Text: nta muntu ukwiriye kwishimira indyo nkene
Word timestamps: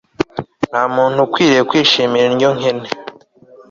nta 0.69 0.83
muntu 0.95 1.17
ukwiriye 1.25 1.61
kwishimira 1.69 2.25
indyo 2.27 2.49
nkene 2.57 2.87